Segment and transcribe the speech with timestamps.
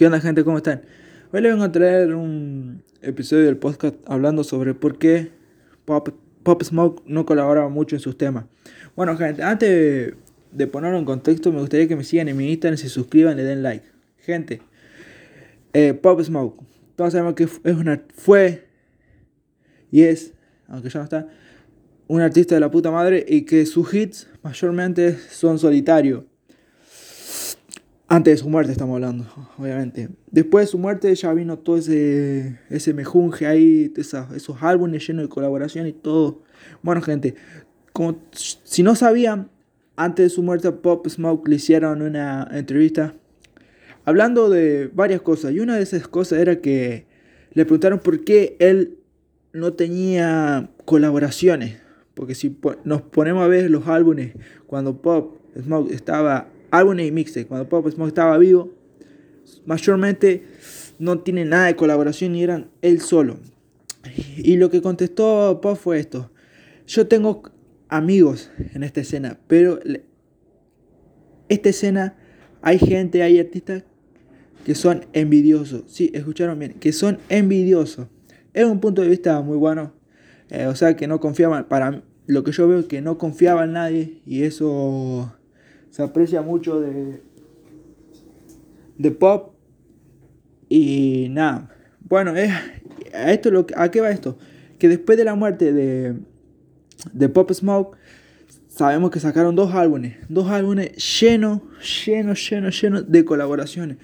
[0.00, 0.44] ¿Qué onda gente?
[0.44, 0.80] ¿Cómo están?
[1.30, 5.30] Hoy les vengo a traer un episodio del podcast hablando sobre por qué
[5.84, 6.08] Pop,
[6.42, 8.46] Pop Smoke no colaboraba mucho en sus temas.
[8.96, 10.14] Bueno gente, antes
[10.52, 13.42] de ponerlo en contexto me gustaría que me sigan en mi Instagram, se suscriban, le
[13.42, 13.84] den like.
[14.20, 14.62] Gente,
[15.74, 16.64] eh, Pop Smoke,
[16.96, 18.68] todos sabemos que es una, fue
[19.90, 20.32] y es,
[20.66, 21.28] aunque ya no está,
[22.08, 26.22] un artista de la puta madre y que sus hits mayormente son solitarios.
[28.12, 29.24] Antes de su muerte estamos hablando,
[29.56, 30.08] obviamente.
[30.32, 35.26] Después de su muerte ya vino todo ese, ese mejunje ahí, esos, esos álbumes llenos
[35.26, 36.42] de colaboración y todo.
[36.82, 37.36] Bueno, gente,
[37.92, 39.48] como si no sabían,
[39.94, 43.14] antes de su muerte Pop Smoke le hicieron una entrevista
[44.04, 45.52] hablando de varias cosas.
[45.52, 47.06] Y una de esas cosas era que
[47.52, 48.98] le preguntaron por qué él
[49.52, 51.78] no tenía colaboraciones.
[52.14, 54.32] Porque si nos ponemos a ver los álbumes
[54.66, 57.46] cuando Pop Smoke estaba álbumes y mixtape.
[57.46, 58.72] Cuando Pop Smoke estaba vivo,
[59.66, 60.44] mayormente
[60.98, 63.38] no tiene nada de colaboración y eran él solo.
[64.36, 66.30] Y lo que contestó Pop fue esto.
[66.86, 67.42] Yo tengo
[67.88, 69.80] amigos en esta escena, pero
[71.48, 72.16] esta escena
[72.62, 73.84] hay gente, hay artistas
[74.64, 75.84] que son envidiosos.
[75.86, 78.08] Sí, escucharon bien, que son envidiosos.
[78.52, 79.92] Es un punto de vista muy bueno.
[80.50, 83.72] Eh, o sea, que no confiaban, para lo que yo veo, que no confiaba en
[83.72, 85.32] nadie y eso
[85.90, 87.22] se aprecia mucho de,
[88.98, 89.54] de pop.
[90.68, 91.68] Y nada,
[92.10, 94.38] bueno, a, esto lo, ¿a qué va esto?
[94.78, 96.14] Que después de la muerte de,
[97.12, 97.96] de Pop Smoke,
[98.68, 101.60] sabemos que sacaron dos álbumes, dos álbumes llenos,
[102.06, 103.98] llenos, llenos, llenos de colaboraciones.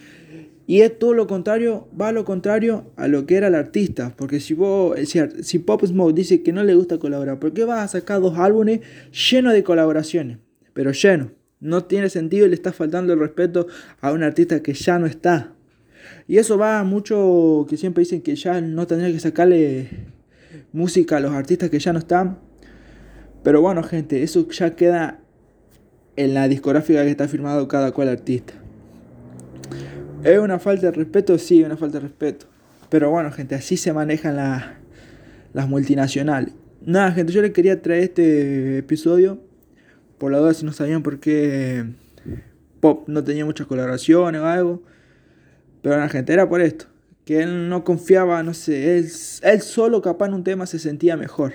[0.69, 4.13] Y es todo lo contrario, va a lo contrario a lo que era el artista.
[4.17, 4.99] Porque si vos,
[5.43, 8.37] si Pop Smoke dice que no le gusta colaborar, ¿por qué vas a sacar dos
[8.37, 8.81] álbumes
[9.31, 10.39] llenos de colaboraciones?
[10.75, 11.29] Pero llenos.
[11.61, 13.67] No tiene sentido y le está faltando el respeto
[14.01, 15.53] a un artista que ya no está.
[16.29, 19.89] Y eso va mucho que siempre dicen que ya no tendría que sacarle
[20.73, 22.39] música a los artistas que ya no están.
[23.43, 25.21] Pero bueno, gente, eso ya queda
[26.17, 28.55] en la discográfica que está firmado cada cual artista.
[30.25, 31.39] ¿Es una falta de respeto?
[31.39, 32.47] Sí, una falta de respeto.
[32.89, 34.37] Pero bueno, gente, así se manejan
[35.53, 36.53] las multinacionales.
[36.85, 39.41] Nada, gente, yo les quería traer este episodio
[40.19, 41.85] por la duda si no sabían por qué
[42.81, 44.83] Pop no tenía muchas colaboraciones o algo.
[45.83, 46.87] Pero la gente era por esto.
[47.25, 49.09] Que él no confiaba, no sé, él,
[49.43, 51.55] él solo capaz en un tema se sentía mejor.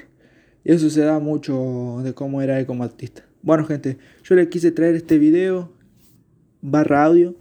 [0.64, 3.24] Y eso se da mucho de cómo era él como artista.
[3.42, 5.72] Bueno gente, yo les quise traer este video
[6.62, 7.36] barra audio.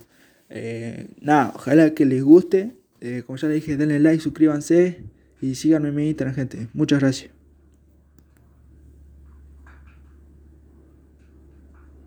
[0.49, 2.73] Eh, nada, ojalá que les guste.
[3.01, 5.03] Eh, como ya les dije, denle like, suscríbanse
[5.41, 6.69] y síganme en mi Instagram, gente.
[6.73, 7.40] Muchas gracias.